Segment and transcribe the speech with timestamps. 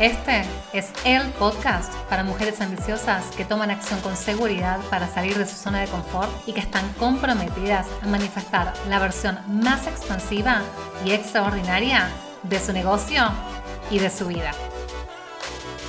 [0.00, 0.42] Este
[0.72, 5.54] es el podcast para mujeres ambiciosas que toman acción con seguridad para salir de su
[5.54, 10.62] zona de confort y que están comprometidas a manifestar la versión más expansiva
[11.04, 12.08] y extraordinaria
[12.42, 13.22] de su negocio
[13.88, 14.50] y de su vida.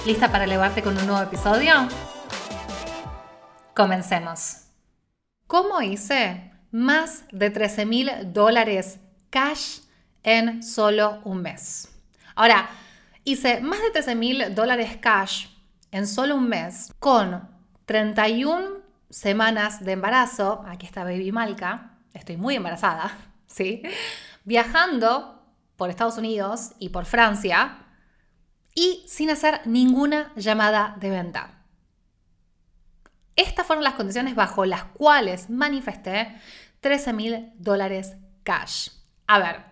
[0.05, 1.73] ¿Lista para elevarte con un nuevo episodio?
[3.73, 4.67] Comencemos.
[5.47, 8.99] ¿Cómo hice más de 13 mil dólares
[9.31, 9.79] cash
[10.21, 11.89] en solo un mes?
[12.35, 12.69] Ahora,
[13.27, 15.47] Hice más de 13 mil dólares cash
[15.89, 17.49] en solo un mes con
[17.87, 20.63] 31 semanas de embarazo.
[20.67, 21.97] Aquí está Baby Malca.
[22.13, 23.81] Estoy muy embarazada, ¿sí?
[24.43, 25.43] Viajando
[25.75, 27.79] por Estados Unidos y por Francia
[28.75, 31.63] y sin hacer ninguna llamada de venta.
[33.35, 36.39] Estas fueron las condiciones bajo las cuales manifesté
[36.81, 38.89] 13 mil dólares cash.
[39.25, 39.63] A ver,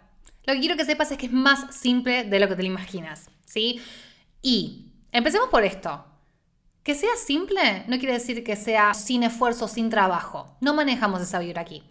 [0.45, 2.67] lo que quiero que sepas es que es más simple de lo que te lo
[2.67, 3.29] imaginas.
[3.53, 3.79] ¿Sí?
[4.41, 6.03] Y empecemos por esto.
[6.81, 10.57] Que sea simple no quiere decir que sea sin esfuerzo, sin trabajo.
[10.59, 11.83] No manejamos esa vibra aquí.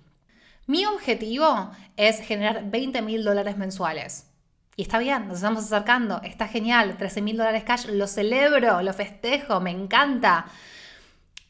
[0.66, 4.28] Mi objetivo es generar 20 mil dólares mensuales.
[4.76, 8.92] Y está bien, nos estamos acercando, está genial, 13 mil dólares cash, lo celebro, lo
[8.92, 10.46] festejo, me encanta.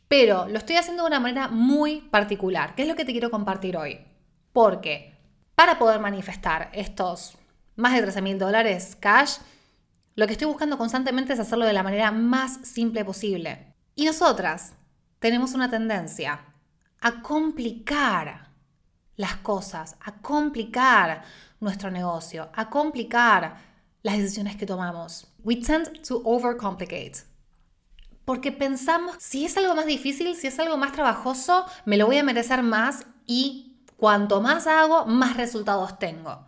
[0.08, 3.30] Pero lo estoy haciendo de una manera muy particular, ¿Qué es lo que te quiero
[3.30, 4.00] compartir hoy.
[4.52, 5.14] Porque
[5.54, 7.38] para poder manifestar estos
[7.76, 9.36] más de 13 mil dólares cash,
[10.14, 13.74] lo que estoy buscando constantemente es hacerlo de la manera más simple posible.
[13.94, 14.74] Y nosotras
[15.18, 16.40] tenemos una tendencia
[17.00, 18.48] a complicar
[19.16, 21.22] las cosas, a complicar
[21.60, 23.56] nuestro negocio, a complicar
[24.02, 25.28] las decisiones que tomamos.
[25.44, 27.24] We tend to overcomplicate.
[28.24, 32.18] Porque pensamos, si es algo más difícil, si es algo más trabajoso, me lo voy
[32.18, 36.44] a merecer más y cuanto más hago, más resultados tengo.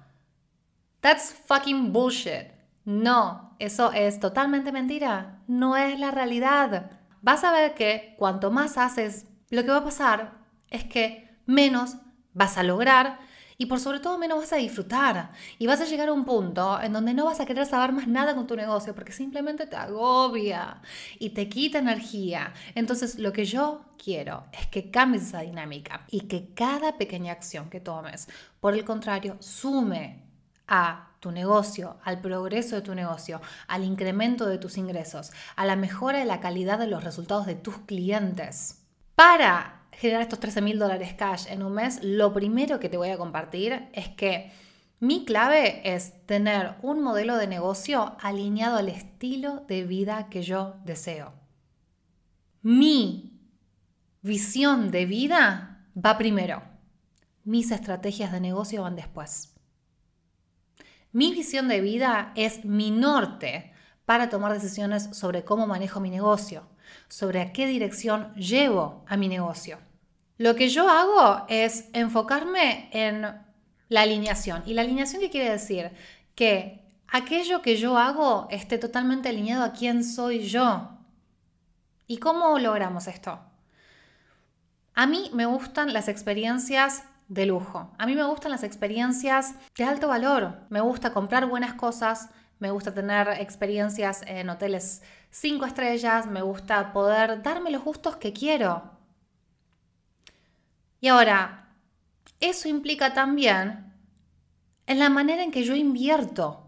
[1.00, 2.53] That's fucking bullshit.
[2.84, 5.42] No, eso es totalmente mentira.
[5.46, 6.90] No es la realidad.
[7.22, 10.38] Vas a ver que cuanto más haces, lo que va a pasar
[10.70, 11.96] es que menos
[12.34, 13.18] vas a lograr
[13.56, 15.30] y por sobre todo menos vas a disfrutar.
[15.58, 18.06] Y vas a llegar a un punto en donde no vas a querer saber más
[18.06, 20.82] nada con tu negocio porque simplemente te agobia
[21.18, 22.52] y te quita energía.
[22.74, 27.70] Entonces lo que yo quiero es que cambies esa dinámica y que cada pequeña acción
[27.70, 28.28] que tomes,
[28.60, 30.24] por el contrario, sume
[30.66, 35.74] a tu negocio, al progreso de tu negocio, al incremento de tus ingresos, a la
[35.74, 38.84] mejora de la calidad de los resultados de tus clientes.
[39.14, 43.08] Para generar estos 13 mil dólares cash en un mes, lo primero que te voy
[43.08, 44.52] a compartir es que
[45.00, 50.74] mi clave es tener un modelo de negocio alineado al estilo de vida que yo
[50.84, 51.32] deseo.
[52.60, 53.40] Mi
[54.20, 56.62] visión de vida va primero.
[57.44, 59.53] Mis estrategias de negocio van después.
[61.14, 63.72] Mi visión de vida es mi norte
[64.04, 66.66] para tomar decisiones sobre cómo manejo mi negocio,
[67.06, 69.78] sobre a qué dirección llevo a mi negocio.
[70.38, 73.22] Lo que yo hago es enfocarme en
[73.88, 74.64] la alineación.
[74.66, 75.92] ¿Y la alineación qué quiere decir?
[76.34, 80.98] Que aquello que yo hago esté totalmente alineado a quién soy yo.
[82.08, 83.38] ¿Y cómo logramos esto?
[84.94, 87.90] A mí me gustan las experiencias de lujo.
[87.98, 90.60] A mí me gustan las experiencias de alto valor.
[90.68, 96.92] Me gusta comprar buenas cosas, me gusta tener experiencias en hoteles cinco estrellas, me gusta
[96.92, 98.90] poder darme los gustos que quiero.
[101.00, 101.76] Y ahora,
[102.40, 103.92] eso implica también
[104.86, 106.60] en la manera en que yo invierto.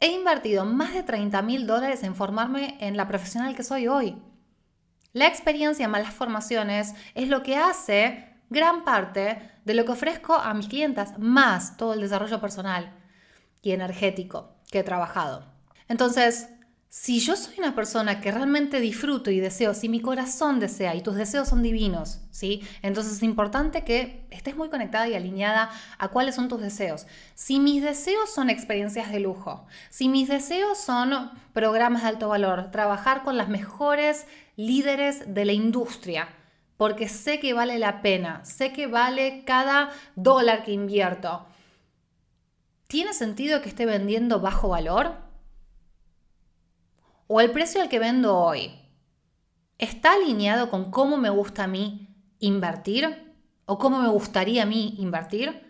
[0.00, 4.16] He invertido más de 30 mil dólares en formarme en la profesional que soy hoy.
[5.12, 10.34] La experiencia más las formaciones es lo que hace gran parte de lo que ofrezco
[10.34, 12.92] a mis clientas, más todo el desarrollo personal
[13.62, 15.44] y energético que he trabajado.
[15.88, 16.48] Entonces,
[16.90, 21.02] si yo soy una persona que realmente disfruto y deseo, si mi corazón desea y
[21.02, 22.66] tus deseos son divinos, ¿sí?
[22.80, 27.06] Entonces es importante que estés muy conectada y alineada a cuáles son tus deseos.
[27.34, 32.70] Si mis deseos son experiencias de lujo, si mis deseos son programas de alto valor,
[32.70, 36.28] trabajar con las mejores líderes de la industria,
[36.78, 41.44] porque sé que vale la pena, sé que vale cada dólar que invierto.
[42.86, 45.16] ¿Tiene sentido que esté vendiendo bajo valor?
[47.26, 48.72] ¿O el precio al que vendo hoy
[49.76, 52.08] está alineado con cómo me gusta a mí
[52.38, 53.28] invertir
[53.66, 55.62] o cómo me gustaría a mí invertir.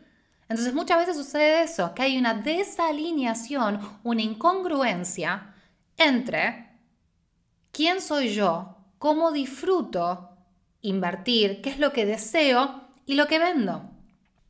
[0.49, 5.55] Entonces muchas veces sucede eso, que hay una desalineación, una incongruencia
[5.97, 6.79] entre
[7.73, 10.38] quién soy yo, cómo disfruto
[10.83, 13.91] invertir, qué es lo que deseo y lo que vendo.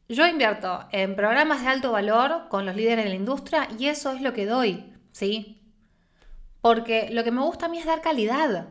[0.09, 4.13] Yo invierto en programas de alto valor con los líderes de la industria y eso
[4.13, 5.63] es lo que doy, ¿sí?
[6.61, 8.69] Porque lo que me gusta a mí es dar calidad.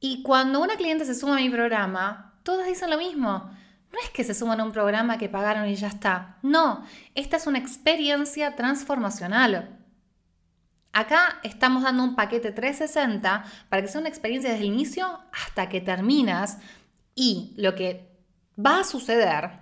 [0.00, 3.50] Y cuando una cliente se suma a mi programa, todos dicen lo mismo.
[3.92, 6.38] No es que se suman a un programa que pagaron y ya está.
[6.42, 9.83] No, esta es una experiencia transformacional.
[10.94, 15.68] Acá estamos dando un paquete 360 para que sea una experiencia desde el inicio hasta
[15.68, 16.58] que terminas
[17.16, 18.08] y lo que
[18.64, 19.58] va a suceder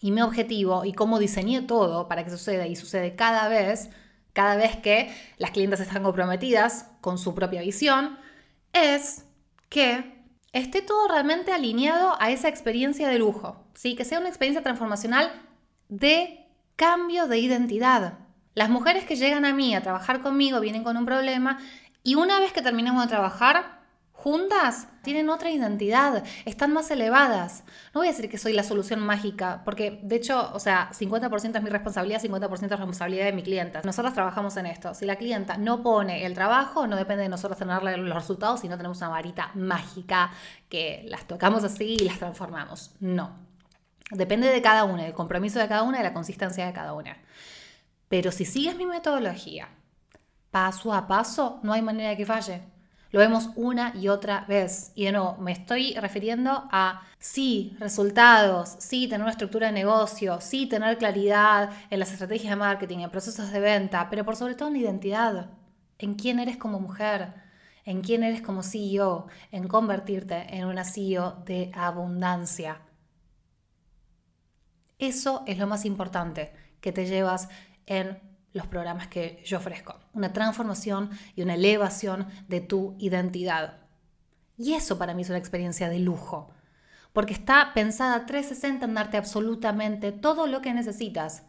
[0.00, 3.90] y mi objetivo y cómo diseñé todo para que suceda y sucede cada vez,
[4.32, 8.16] cada vez que las clientes están comprometidas con su propia visión,
[8.72, 9.24] es
[9.70, 13.96] que esté todo realmente alineado a esa experiencia de lujo, ¿sí?
[13.96, 15.32] que sea una experiencia transformacional
[15.88, 16.46] de
[16.76, 18.29] cambio de identidad.
[18.60, 21.58] Las mujeres que llegan a mí a trabajar conmigo vienen con un problema
[22.02, 23.80] y una vez que terminamos de trabajar
[24.12, 27.64] juntas, tienen otra identidad, están más elevadas.
[27.94, 31.56] No voy a decir que soy la solución mágica, porque de hecho, o sea, 50%
[31.56, 33.80] es mi responsabilidad, 50% es responsabilidad de mi clienta.
[33.82, 34.92] Nosotros trabajamos en esto.
[34.92, 38.76] Si la clienta no pone el trabajo, no depende de nosotros tenerle los resultados, sino
[38.76, 40.32] tenemos una varita mágica
[40.68, 42.90] que las tocamos así y las transformamos.
[43.00, 43.30] No.
[44.10, 47.16] Depende de cada una, del compromiso de cada una, de la consistencia de cada una.
[48.10, 49.68] Pero si sigues mi metodología,
[50.50, 52.60] paso a paso, no hay manera que falle.
[53.12, 54.90] Lo vemos una y otra vez.
[54.96, 60.40] Y de nuevo, me estoy refiriendo a sí, resultados, sí, tener una estructura de negocio,
[60.40, 64.56] sí, tener claridad en las estrategias de marketing, en procesos de venta, pero por sobre
[64.56, 65.50] todo en identidad,
[65.96, 67.32] en quién eres como mujer,
[67.84, 72.80] en quién eres como CEO, en convertirte en una CEO de abundancia.
[74.98, 77.48] Eso es lo más importante que te llevas
[77.90, 78.18] en
[78.52, 79.96] los programas que yo ofrezco.
[80.14, 83.78] Una transformación y una elevación de tu identidad.
[84.56, 86.50] Y eso para mí es una experiencia de lujo,
[87.12, 91.42] porque está pensada 360 en darte absolutamente todo lo que necesitas,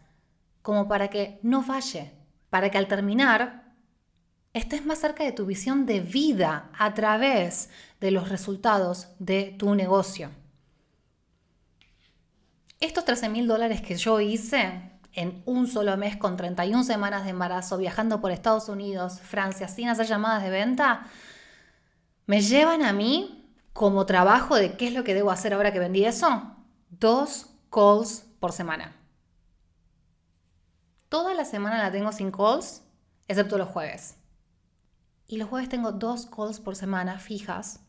[0.62, 2.12] como para que no falle,
[2.50, 3.76] para que al terminar
[4.54, 9.76] estés más cerca de tu visión de vida a través de los resultados de tu
[9.76, 10.32] negocio.
[12.80, 17.32] Estos 13 mil dólares que yo hice en un solo mes con 31 semanas de
[17.32, 21.06] embarazo, viajando por Estados Unidos, Francia, sin hacer llamadas de venta,
[22.26, 25.80] me llevan a mí como trabajo de qué es lo que debo hacer ahora que
[25.80, 26.56] vendí eso,
[26.90, 28.96] dos calls por semana.
[31.10, 32.84] Toda la semana la tengo sin calls,
[33.28, 34.16] excepto los jueves.
[35.28, 37.82] Y los jueves tengo dos calls por semana fijas.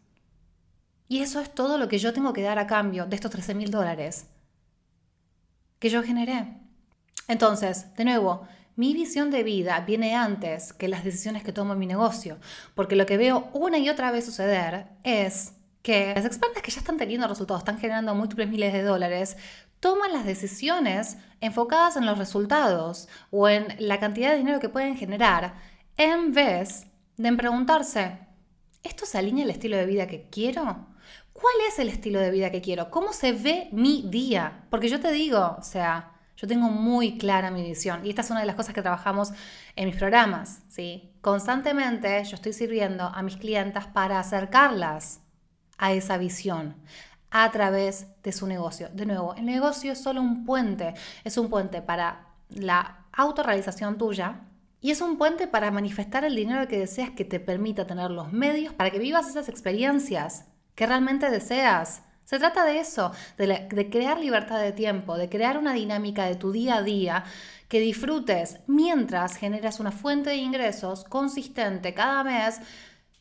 [1.09, 3.55] Y eso es todo lo que yo tengo que dar a cambio de estos 13
[3.55, 4.27] mil dólares
[5.79, 6.62] que yo generé.
[7.29, 11.79] Entonces, de nuevo, mi visión de vida viene antes que las decisiones que tomo en
[11.79, 12.39] mi negocio,
[12.75, 15.53] porque lo que veo una y otra vez suceder es
[15.83, 19.37] que las expertas que ya están teniendo resultados, están generando múltiples miles de dólares,
[19.81, 24.97] toman las decisiones enfocadas en los resultados o en la cantidad de dinero que pueden
[24.97, 25.55] generar,
[25.97, 26.87] en vez
[27.17, 28.19] de preguntarse,
[28.83, 30.87] ¿esto se alinea al estilo de vida que quiero?
[31.33, 32.91] ¿Cuál es el estilo de vida que quiero?
[32.91, 34.64] ¿Cómo se ve mi día?
[34.71, 36.12] Porque yo te digo, o sea,
[36.42, 39.30] yo tengo muy clara mi visión y esta es una de las cosas que trabajamos
[39.76, 41.14] en mis programas, ¿sí?
[41.20, 45.20] Constantemente yo estoy sirviendo a mis clientas para acercarlas
[45.78, 46.75] a esa visión
[47.30, 48.88] a través de su negocio.
[48.92, 54.40] De nuevo, el negocio es solo un puente, es un puente para la autorrealización tuya
[54.80, 58.32] y es un puente para manifestar el dinero que deseas que te permita tener los
[58.32, 64.19] medios para que vivas esas experiencias que realmente deseas se trata de eso, de, crear
[64.19, 67.25] libertad de tiempo, de crear una dinámica de tu día a día
[67.69, 72.61] que disfrutes mientras generas una fuente de ingresos consistente cada mes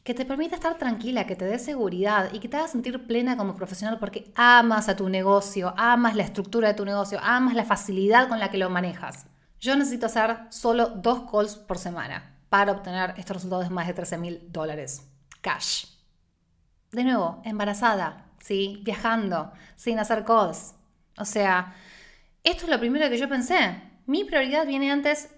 [0.03, 3.37] que te permita estar tranquila, que te dé seguridad y que te haga sentir plena
[3.37, 7.65] como profesional porque amas a tu negocio, amas la estructura de tu negocio, amas la
[7.65, 9.27] facilidad con la que lo manejas.
[9.59, 13.93] Yo necesito hacer solo dos calls por semana para obtener estos resultados de más de
[13.93, 15.07] 13 mil dólares
[15.41, 15.85] cash.
[16.91, 18.81] De nuevo, embarazada, ¿sí?
[18.83, 20.75] Viajando, sin hacer calls.
[21.17, 21.75] O sea,
[22.43, 23.81] esto es lo primero que yo pensé.
[24.05, 25.29] Mi prioridad viene antes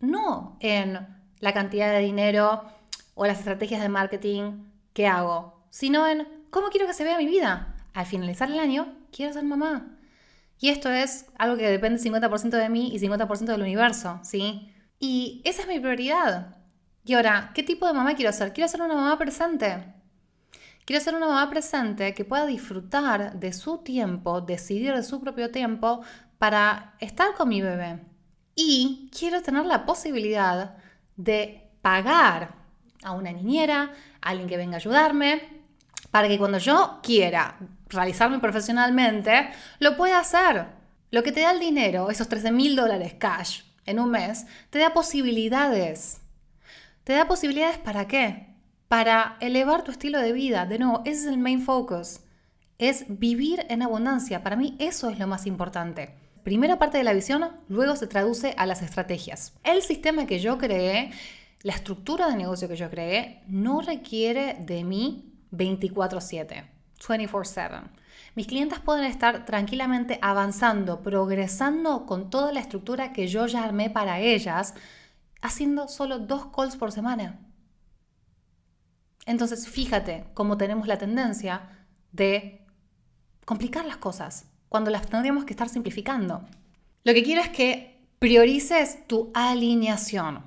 [0.00, 1.06] no en
[1.40, 2.64] la cantidad de dinero
[3.14, 7.26] o las estrategias de marketing que hago, sino en cómo quiero que se vea mi
[7.26, 7.74] vida.
[7.94, 9.98] Al finalizar el año, quiero ser mamá.
[10.58, 14.72] Y esto es algo que depende 50% de mí y 50% del universo, ¿sí?
[14.98, 16.56] Y esa es mi prioridad.
[17.04, 18.52] Y ahora, ¿qué tipo de mamá quiero ser?
[18.52, 19.84] Quiero ser una mamá presente.
[20.84, 25.52] Quiero ser una mamá presente que pueda disfrutar de su tiempo, decidir de su propio
[25.52, 26.02] tiempo
[26.38, 28.00] para estar con mi bebé.
[28.56, 30.76] Y quiero tener la posibilidad
[31.16, 32.54] de pagar
[33.04, 35.62] a una niñera, a alguien que venga a ayudarme,
[36.10, 37.56] para que cuando yo quiera
[37.88, 40.66] realizarme profesionalmente, lo pueda hacer.
[41.12, 44.80] Lo que te da el dinero, esos 13 mil dólares cash en un mes, te
[44.80, 46.20] da posibilidades.
[47.04, 48.51] ¿Te da posibilidades para qué?
[48.92, 50.66] Para elevar tu estilo de vida.
[50.66, 52.20] De nuevo, ese es el main focus.
[52.76, 54.42] Es vivir en abundancia.
[54.42, 56.14] Para mí eso es lo más importante.
[56.42, 59.54] Primera parte de la visión, luego se traduce a las estrategias.
[59.64, 61.10] El sistema que yo creé,
[61.62, 66.66] la estructura de negocio que yo creé, no requiere de mí 24/7,
[66.98, 67.84] 24/7.
[68.34, 73.88] Mis clientes pueden estar tranquilamente avanzando, progresando con toda la estructura que yo ya armé
[73.88, 74.74] para ellas,
[75.40, 77.40] haciendo solo dos calls por semana.
[79.26, 82.66] Entonces, fíjate cómo tenemos la tendencia de
[83.44, 86.46] complicar las cosas cuando las tendríamos que estar simplificando.
[87.04, 90.44] Lo que quiero es que priorices tu alineación.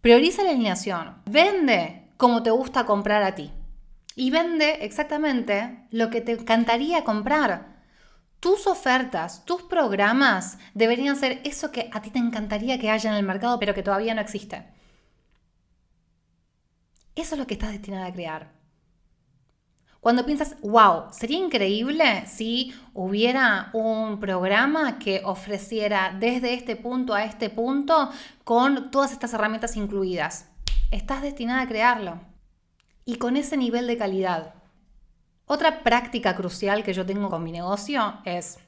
[0.00, 1.16] Prioriza la alineación.
[1.26, 3.50] Vende como te gusta comprar a ti
[4.14, 7.76] y vende exactamente lo que te encantaría comprar.
[8.40, 13.16] Tus ofertas, tus programas deberían ser eso que a ti te encantaría que haya en
[13.16, 14.66] el mercado, pero que todavía no existe.
[17.16, 18.52] Eso es lo que estás destinada a crear.
[20.00, 27.24] Cuando piensas, wow, sería increíble si hubiera un programa que ofreciera desde este punto a
[27.24, 28.10] este punto
[28.44, 30.46] con todas estas herramientas incluidas.
[30.92, 32.20] Estás destinada a crearlo
[33.04, 34.54] y con ese nivel de calidad.
[35.46, 38.58] Otra práctica crucial que yo tengo con mi negocio es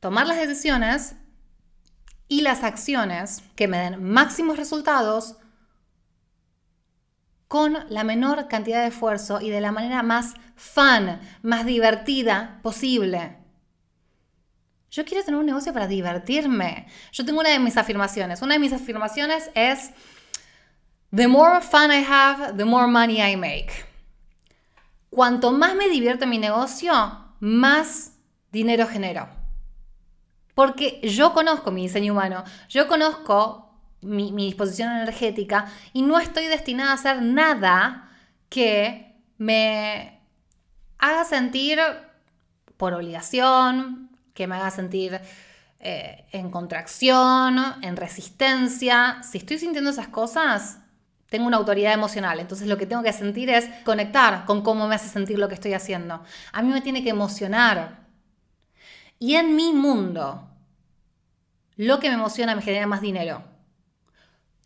[0.00, 1.16] tomar las decisiones
[2.28, 5.36] y las acciones que me den máximos resultados
[7.48, 13.38] con la menor cantidad de esfuerzo y de la manera más fun, más divertida posible.
[14.90, 16.86] Yo quiero tener un negocio para divertirme.
[17.12, 18.42] Yo tengo una de mis afirmaciones.
[18.42, 19.90] Una de mis afirmaciones es
[21.14, 23.70] The more fun I have, the more money I make.
[25.10, 26.92] Cuanto más me divierto en mi negocio,
[27.40, 28.12] más
[28.52, 29.28] dinero genero.
[30.54, 33.67] Porque yo conozco mi diseño humano, yo conozco
[34.00, 38.10] mi, disposición energética y no estoy destinada a hacer nada
[38.48, 40.20] que me
[40.98, 41.80] haga sentir
[42.76, 45.20] por obligación, que me haga sentir
[45.80, 49.22] eh, en contracción, en resistencia.
[49.22, 50.78] Si estoy sintiendo esas cosas,
[51.28, 54.94] tengo una autoridad emocional, entonces lo que tengo que sentir es conectar con cómo me
[54.94, 56.22] hace sentir lo que estoy haciendo.
[56.52, 58.06] A mí me tiene que emocionar.
[59.18, 60.48] Y en mi mundo,
[61.76, 63.57] lo que me emociona me genera más dinero.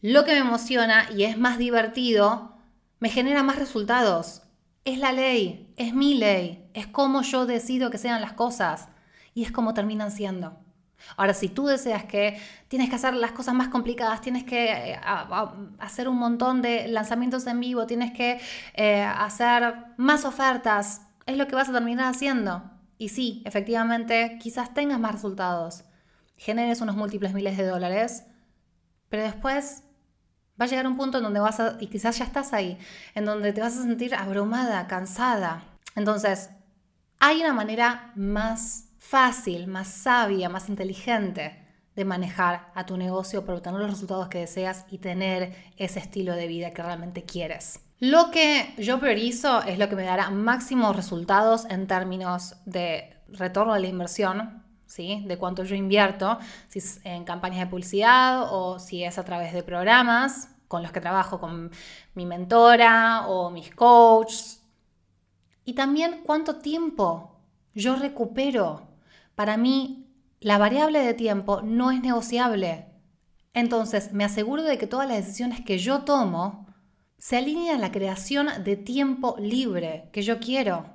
[0.03, 2.57] Lo que me emociona y es más divertido
[2.99, 4.43] me genera más resultados.
[4.85, 8.89] Es la ley, es mi ley, es como yo decido que sean las cosas
[9.33, 10.59] y es como terminan siendo.
[11.17, 15.01] Ahora, si tú deseas que tienes que hacer las cosas más complicadas, tienes que eh,
[15.79, 18.41] hacer un montón de lanzamientos en vivo, tienes que
[18.75, 22.65] eh, hacer más ofertas, es lo que vas a terminar haciendo.
[22.99, 25.85] Y sí, efectivamente, quizás tengas más resultados,
[26.37, 28.25] generes unos múltiples miles de dólares,
[29.09, 29.85] pero después
[30.61, 32.79] va a llegar un punto en donde vas a, y quizás ya estás ahí,
[33.15, 35.65] en donde te vas a sentir abrumada, cansada.
[35.97, 36.51] Entonces,
[37.21, 41.59] hay una manera más fácil, más sabia, más inteligente
[41.95, 46.35] de manejar a tu negocio para obtener los resultados que deseas y tener ese estilo
[46.35, 47.81] de vida que realmente quieres.
[47.99, 53.75] Lo que yo priorizo es lo que me dará máximos resultados en términos de retorno
[53.75, 54.62] de la inversión,
[54.97, 59.53] de cuánto yo invierto, si es en campañas de publicidad o si es a través
[59.53, 61.71] de programas con los que trabajo con
[62.15, 64.63] mi mentora o mis coaches.
[65.65, 67.39] Y también cuánto tiempo
[67.75, 68.89] yo recupero
[69.35, 70.07] para mí,
[70.41, 72.87] la variable de tiempo no es negociable.
[73.55, 76.67] Entonces, me aseguro de que todas las decisiones que yo tomo
[77.19, 80.87] se alinean a la creación de tiempo libre que yo quiero.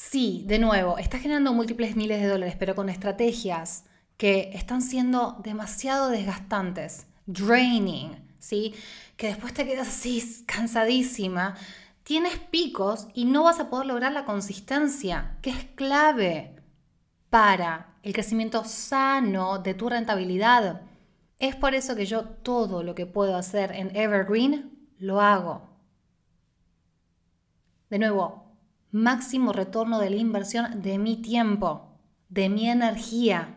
[0.00, 3.84] Sí, de nuevo, estás generando múltiples miles de dólares, pero con estrategias
[4.16, 8.76] que están siendo demasiado desgastantes, draining, ¿sí?
[9.16, 11.56] Que después te quedas así cansadísima.
[12.04, 16.54] Tienes picos y no vas a poder lograr la consistencia, que es clave
[17.28, 20.82] para el crecimiento sano de tu rentabilidad.
[21.40, 25.68] Es por eso que yo todo lo que puedo hacer en Evergreen lo hago.
[27.90, 28.47] De nuevo,
[28.90, 33.54] máximo retorno de la inversión de mi tiempo, de mi energía.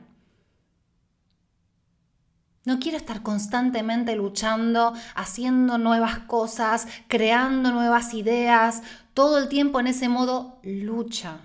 [2.63, 8.83] No quiero estar constantemente luchando, haciendo nuevas cosas, creando nuevas ideas,
[9.13, 11.39] todo el tiempo en ese modo lucha.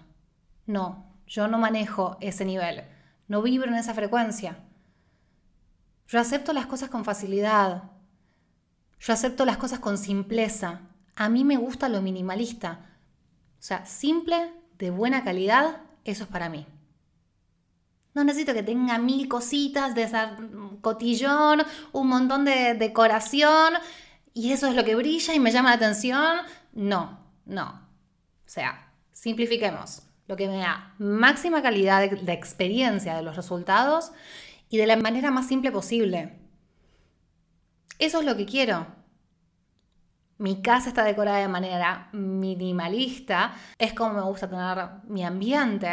[0.66, 2.85] No, yo no manejo ese nivel,
[3.28, 4.59] no vibro en esa frecuencia.
[6.07, 7.85] Yo acepto las cosas con facilidad,
[9.00, 10.81] yo acepto las cosas con simpleza.
[11.14, 12.81] A mí me gusta lo minimalista.
[13.59, 16.67] O sea, simple, de buena calidad, eso es para mí.
[18.15, 20.37] No necesito que tenga mil cositas de esa
[20.81, 23.75] cotillón, un montón de decoración
[24.33, 26.39] y eso es lo que brilla y me llama la atención.
[26.73, 27.65] No, no.
[27.69, 30.03] O sea, simplifiquemos.
[30.29, 34.13] Lo que me da máxima calidad de experiencia de los resultados
[34.69, 36.39] y de la manera más simple posible.
[37.99, 38.87] Eso es lo que quiero.
[40.38, 45.88] Mi casa está decorada de manera minimalista, es como me gusta tener mi ambiente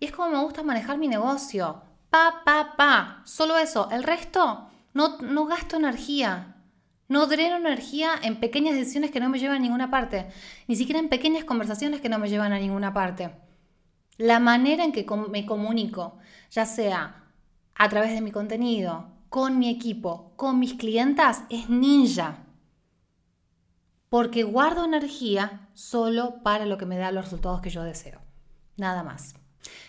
[0.00, 1.82] y es como me gusta manejar mi negocio.
[2.10, 3.22] Pa, pa, pa.
[3.24, 3.88] Solo eso.
[3.90, 6.56] El resto, no, no gasto energía.
[7.08, 10.28] No dreno energía en pequeñas decisiones que no me llevan a ninguna parte.
[10.66, 13.34] Ni siquiera en pequeñas conversaciones que no me llevan a ninguna parte.
[14.16, 16.18] La manera en que me comunico,
[16.50, 17.24] ya sea
[17.74, 22.41] a través de mi contenido, con mi equipo, con mis clientas, es ninja.
[24.12, 28.20] Porque guardo energía solo para lo que me da los resultados que yo deseo.
[28.76, 29.32] Nada más.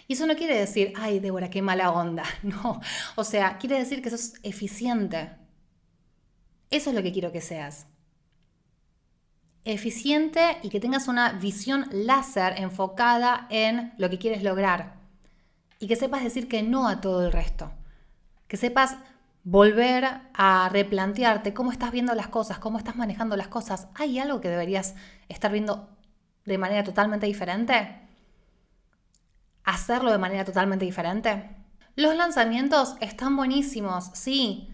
[0.08, 2.24] Y eso no quiere decir, ay, Débora, qué mala onda.
[2.42, 2.80] No.
[3.16, 5.32] O sea, quiere decir que sos eficiente.
[6.70, 7.88] Eso es lo que quiero que seas.
[9.66, 15.02] Eficiente y que tengas una visión láser enfocada en lo que quieres lograr.
[15.80, 17.74] Y que sepas decir que no a todo el resto.
[18.48, 18.96] Que sepas
[19.44, 23.88] volver a replantearte cómo estás viendo las cosas, cómo estás manejando las cosas.
[23.96, 24.96] ¿Hay algo que deberías
[25.28, 25.90] estar viendo
[26.46, 28.00] de manera totalmente diferente?
[29.66, 31.50] ¿Hacerlo de manera totalmente diferente?
[31.96, 34.70] Los lanzamientos están buenísimos, sí,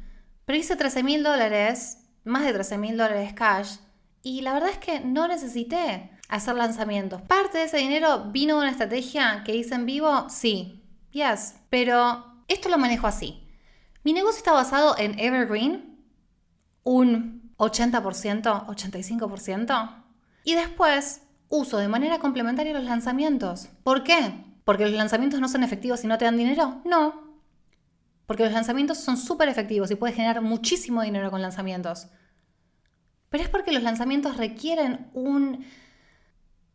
[0.45, 3.77] pero hice 13 mil dólares, más de 13 mil dólares cash,
[4.21, 7.21] y la verdad es que no necesité hacer lanzamientos.
[7.23, 12.43] Parte de ese dinero vino de una estrategia que hice en vivo, sí, yes, pero
[12.47, 13.49] esto lo manejo así.
[14.03, 15.98] Mi negocio está basado en Evergreen,
[16.83, 20.03] un 80%, 85%,
[20.44, 23.70] y después uso de manera complementaria los lanzamientos.
[23.83, 24.46] ¿Por qué?
[24.64, 26.81] ¿Porque los lanzamientos no son efectivos y no te dan dinero?
[26.85, 27.29] No.
[28.25, 32.07] Porque los lanzamientos son súper efectivos y puedes generar muchísimo dinero con lanzamientos.
[33.29, 35.66] Pero es porque los lanzamientos requieren un...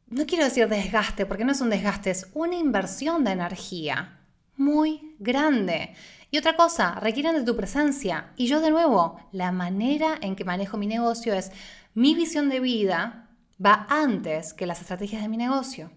[0.09, 4.21] No quiero decir desgaste, porque no es un desgaste, es una inversión de energía
[4.57, 5.95] muy grande.
[6.35, 8.33] Y otra cosa, requieren de tu presencia.
[8.35, 11.53] Y yo de nuevo, la manera en que manejo mi negocio es,
[11.95, 13.29] mi visión de vida
[13.65, 15.93] va antes que las estrategias de mi negocio,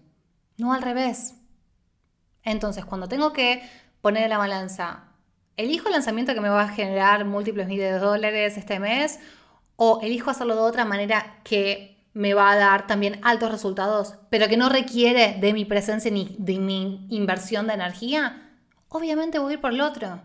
[0.56, 1.34] no al revés.
[2.44, 3.68] Entonces, cuando tengo que
[4.00, 5.08] poner en la balanza,
[5.56, 9.18] ¿elijo el lanzamiento que me va a generar múltiples miles de dólares este mes?
[9.74, 14.46] ¿O elijo hacerlo de otra manera que me va a dar también altos resultados, pero
[14.46, 18.44] que no requiere de mi presencia ni de mi inversión de energía?
[18.88, 20.20] obviamente voy a ir por el otro.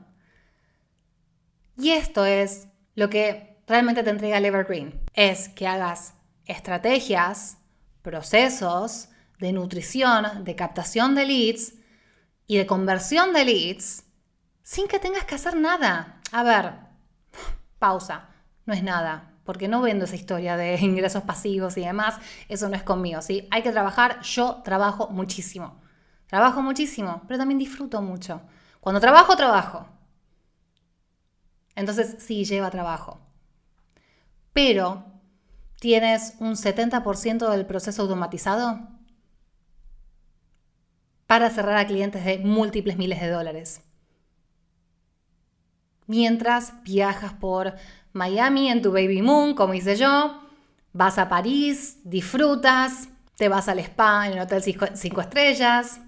[1.77, 5.01] Y esto es lo que realmente te entrega el Evergreen.
[5.13, 6.13] Es que hagas
[6.45, 7.57] estrategias,
[8.01, 9.09] procesos
[9.39, 11.73] de nutrición, de captación de leads
[12.47, 14.03] y de conversión de leads
[14.61, 16.21] sin que tengas que hacer nada.
[16.31, 16.73] A ver,
[17.79, 18.29] pausa,
[18.65, 22.15] no es nada, porque no vendo esa historia de ingresos pasivos y demás,
[22.47, 23.47] eso no es conmigo, ¿sí?
[23.51, 25.81] Hay que trabajar, yo trabajo muchísimo.
[26.27, 28.41] Trabajo muchísimo, pero también disfruto mucho.
[28.79, 29.87] Cuando trabajo, trabajo.
[31.75, 33.19] Entonces sí, lleva trabajo.
[34.53, 35.03] Pero
[35.79, 38.87] tienes un 70% del proceso automatizado
[41.27, 43.81] para cerrar a clientes de múltiples miles de dólares.
[46.05, 47.75] Mientras viajas por
[48.11, 50.41] Miami en tu baby moon, como hice yo,
[50.91, 55.99] vas a París, disfrutas, te vas al spa en el hotel 5 estrellas,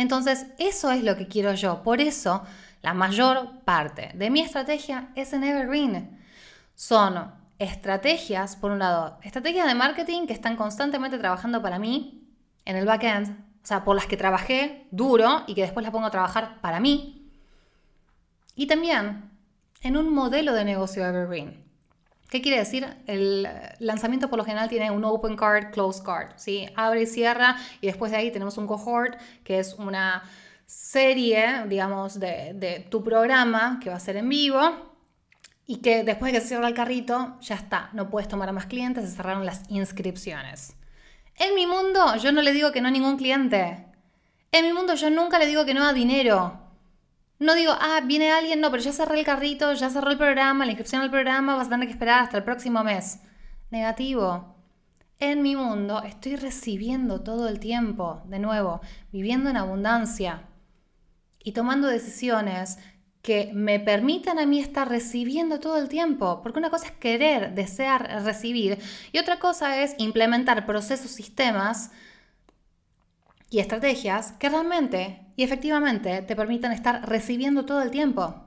[0.00, 1.82] entonces, eso es lo que quiero yo.
[1.82, 2.42] Por eso,
[2.82, 6.18] la mayor parte de mi estrategia es en Evergreen.
[6.74, 12.26] Son estrategias, por un lado, estrategias de marketing que están constantemente trabajando para mí
[12.64, 13.30] en el backend,
[13.62, 16.80] o sea, por las que trabajé duro y que después las pongo a trabajar para
[16.80, 17.30] mí.
[18.54, 19.30] Y también
[19.82, 21.64] en un modelo de negocio Evergreen.
[22.30, 22.86] ¿Qué quiere decir?
[23.06, 23.48] El
[23.80, 26.68] lanzamiento por lo general tiene un open card, close card, ¿sí?
[26.76, 30.22] Abre y cierra y después de ahí tenemos un cohort, que es una
[30.70, 34.60] serie, digamos, de, tu programa que va a ser en vivo
[35.66, 38.52] y que después de que se cierra el carrito, ya está, no puedes tomar a
[38.52, 40.76] más clientes, se cerraron las inscripciones.
[41.36, 43.84] En mi mundo yo no le digo que no a ningún cliente.
[44.52, 46.60] En mi mundo yo nunca le digo que no a dinero.
[47.40, 50.64] No digo, ah, viene alguien, no, pero ya cerré el carrito, ya cerró el programa,
[50.66, 53.20] la inscripción al programa, vas a tener que esperar hasta el próximo mes.
[53.70, 54.56] Negativo.
[55.18, 58.80] en mi mundo estoy recibiendo todo el tiempo, de nuevo,
[59.12, 60.46] viviendo en abundancia
[61.42, 62.78] y tomando decisiones
[63.22, 67.54] que me permitan a mí estar recibiendo todo el tiempo, porque una cosa es querer,
[67.54, 68.78] desear, recibir,
[69.12, 71.90] y otra cosa es implementar procesos, sistemas
[73.50, 78.42] y estrategias que realmente y efectivamente te permitan estar recibiendo todo el tiempo.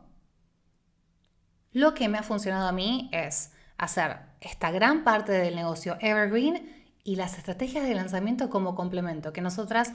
[1.71, 6.82] Lo que me ha funcionado a mí es hacer esta gran parte del negocio evergreen
[7.03, 9.91] y las estrategias de lanzamiento como complemento, que nosotras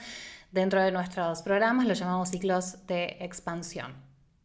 [0.52, 3.94] dentro de nuestros programas lo llamamos ciclos de expansión.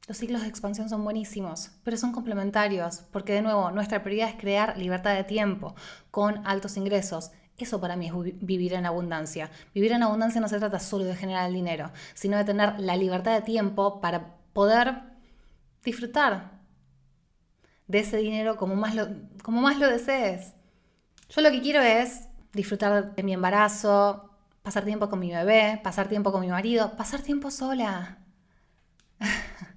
[0.07, 4.35] Los ciclos de expansión son buenísimos, pero son complementarios, porque de nuevo nuestra prioridad es
[4.35, 5.75] crear libertad de tiempo
[6.11, 7.31] con altos ingresos.
[7.57, 9.49] Eso para mí es vivir en abundancia.
[9.73, 12.97] Vivir en abundancia no se trata solo de generar el dinero, sino de tener la
[12.97, 15.03] libertad de tiempo para poder
[15.83, 16.59] disfrutar
[17.87, 19.07] de ese dinero como más lo,
[19.41, 20.53] como más lo desees.
[21.29, 24.29] Yo lo que quiero es disfrutar de mi embarazo,
[24.61, 28.19] pasar tiempo con mi bebé, pasar tiempo con mi marido, pasar tiempo sola.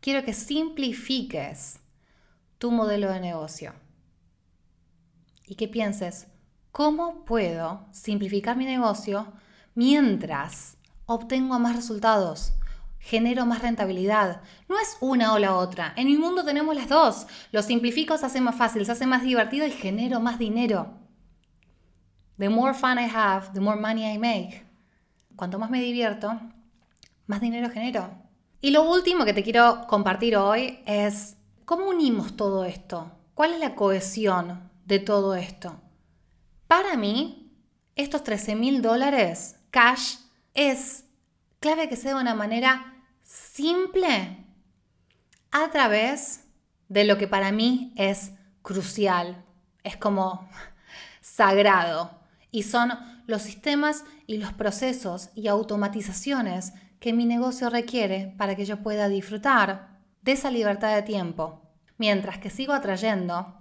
[0.00, 1.80] quiero que simplifiques
[2.58, 3.74] tu modelo de negocio
[5.46, 6.28] y que pienses,
[6.70, 9.32] ¿cómo puedo simplificar mi negocio
[9.74, 12.52] mientras obtengo más resultados?
[13.06, 14.40] Genero más rentabilidad.
[14.68, 15.92] No es una o la otra.
[15.96, 17.28] En mi mundo tenemos las dos.
[17.52, 20.92] Lo simplifico, se hace más fácil, se hace más divertido y genero más dinero.
[22.36, 24.66] The more fun I have, the more money I make.
[25.36, 26.36] Cuanto más me divierto,
[27.28, 28.10] más dinero genero.
[28.60, 33.12] Y lo último que te quiero compartir hoy es cómo unimos todo esto.
[33.34, 35.80] ¿Cuál es la cohesión de todo esto?
[36.66, 37.52] Para mí,
[37.94, 40.16] estos 13 mil dólares cash
[40.54, 41.04] es
[41.60, 42.95] clave que sea de una manera
[43.26, 44.46] simple
[45.50, 46.44] a través
[46.88, 49.44] de lo que para mí es crucial,
[49.82, 50.48] es como
[51.20, 52.92] sagrado, y son
[53.26, 59.08] los sistemas y los procesos y automatizaciones que mi negocio requiere para que yo pueda
[59.08, 61.60] disfrutar de esa libertad de tiempo,
[61.98, 63.54] mientras que sigo atrayendo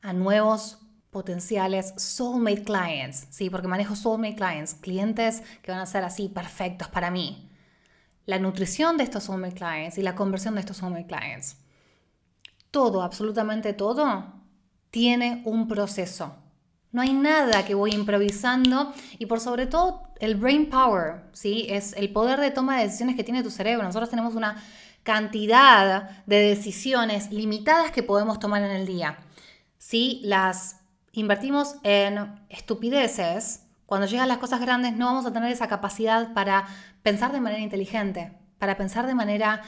[0.00, 0.78] a nuevos
[1.10, 3.50] potenciales soulmate clients, ¿sí?
[3.50, 7.51] porque manejo soulmate clients, clientes que van a ser así perfectos para mí
[8.26, 11.56] la nutrición de estos home clients y la conversión de estos home clients.
[12.70, 14.32] Todo, absolutamente todo,
[14.90, 16.36] tiene un proceso.
[16.92, 21.66] No hay nada que voy improvisando y por sobre todo el brain power, ¿sí?
[21.68, 23.84] Es el poder de toma de decisiones que tiene tu cerebro.
[23.84, 24.62] Nosotros tenemos una
[25.02, 29.18] cantidad de decisiones limitadas que podemos tomar en el día.
[29.78, 30.80] Si las
[31.12, 33.61] invertimos en estupideces,
[33.92, 36.66] cuando llegan las cosas grandes no vamos a tener esa capacidad para
[37.02, 39.60] pensar de manera inteligente, para pensar de manera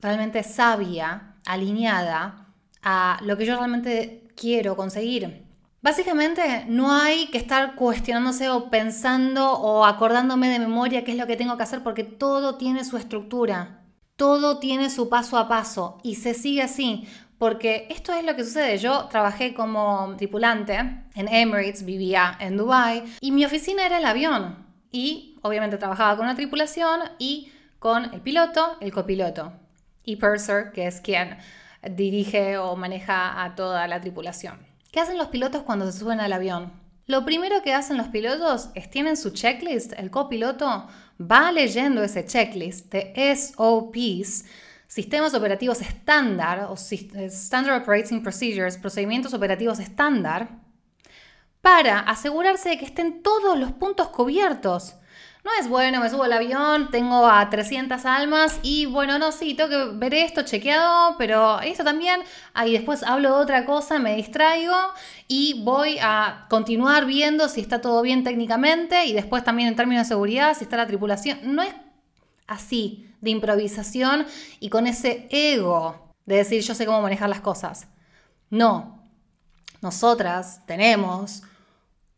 [0.00, 2.46] realmente sabia, alineada
[2.82, 5.44] a lo que yo realmente quiero conseguir.
[5.82, 11.26] Básicamente no hay que estar cuestionándose o pensando o acordándome de memoria qué es lo
[11.26, 13.84] que tengo que hacer porque todo tiene su estructura,
[14.16, 17.06] todo tiene su paso a paso y se sigue así.
[17.40, 18.76] Porque esto es lo que sucede.
[18.76, 24.66] Yo trabajé como tripulante en Emirates, vivía en Dubai y mi oficina era el avión.
[24.92, 29.54] Y obviamente trabajaba con una tripulación y con el piloto, el copiloto
[30.04, 31.38] y purser, que es quien
[31.90, 34.58] dirige o maneja a toda la tripulación.
[34.92, 36.70] ¿Qué hacen los pilotos cuando se suben al avión?
[37.06, 42.22] Lo primero que hacen los pilotos es tienen su checklist, el copiloto va leyendo ese
[42.26, 44.44] checklist de SOPs
[44.90, 50.48] sistemas operativos estándar o Standard Operating Procedures, procedimientos operativos estándar,
[51.60, 54.96] para asegurarse de que estén todos los puntos cubiertos.
[55.44, 59.54] No es bueno, me subo al avión, tengo a 300 almas y bueno, no, sí,
[59.54, 62.20] tengo que ver esto chequeado, pero esto también,
[62.52, 64.74] ahí después hablo de otra cosa, me distraigo
[65.28, 70.06] y voy a continuar viendo si está todo bien técnicamente y después también en términos
[70.06, 71.38] de seguridad, si está la tripulación.
[71.44, 71.74] No es
[72.50, 74.26] así de improvisación
[74.58, 77.86] y con ese ego de decir yo sé cómo manejar las cosas.
[78.50, 79.02] No,
[79.80, 81.44] nosotras tenemos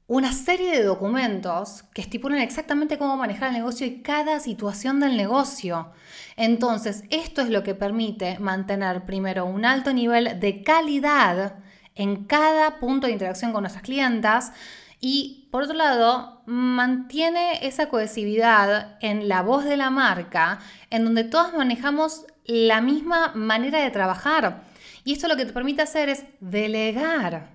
[0.06, 5.16] una serie de documentos que estipulan exactamente cómo manejar el negocio y cada situación del
[5.16, 5.92] negocio.
[6.36, 11.56] Entonces, esto es lo que permite mantener primero un alto nivel de calidad
[11.94, 14.52] en cada punto de interacción con nuestras clientas
[15.00, 21.24] y por otro lado, mantiene esa cohesividad en la voz de la marca, en donde
[21.24, 24.62] todas manejamos la misma manera de trabajar.
[25.04, 27.50] Y esto lo que te permite hacer es delegar.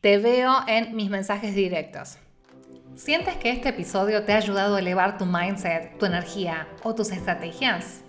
[0.00, 2.16] Te veo en mis mensajes directos.
[2.94, 7.10] ¿Sientes que este episodio te ha ayudado a elevar tu mindset, tu energía o tus
[7.10, 8.02] estrategias?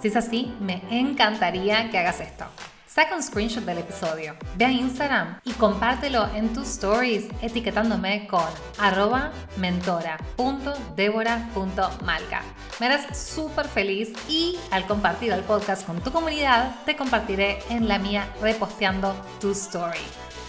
[0.00, 2.46] Si es así, me encantaría que hagas esto.
[2.88, 8.46] Saca un screenshot del episodio, ve a Instagram y compártelo en tus stories etiquetándome con
[8.78, 12.42] arroba mentora.debora.malca.
[12.80, 17.88] Me harás súper feliz y al compartir el podcast con tu comunidad, te compartiré en
[17.88, 20.00] la mía reposteando tu story.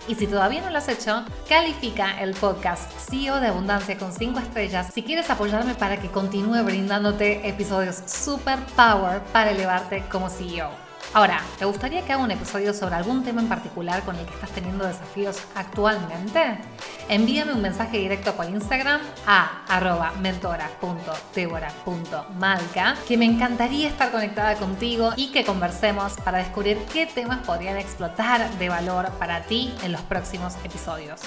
[0.07, 4.39] Y si todavía no lo has hecho, califica el podcast CEO de Abundancia con 5
[4.39, 10.88] estrellas si quieres apoyarme para que continúe brindándote episodios super power para elevarte como CEO.
[11.11, 14.33] Ahora, ¿te gustaría que haga un episodio sobre algún tema en particular con el que
[14.35, 16.59] estás teniendo desafíos actualmente?
[17.07, 25.13] Envíame un mensaje directo por Instagram a arroba mentora.tebora.malca que me encantaría estar conectada contigo
[25.15, 30.01] y que conversemos para descubrir qué temas podrían explotar de valor para ti en los
[30.01, 31.21] próximos episodios.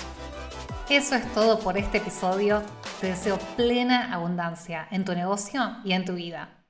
[0.88, 2.62] Eso es todo por este episodio.
[3.00, 6.61] Te deseo plena abundancia en tu negocio y en tu vida.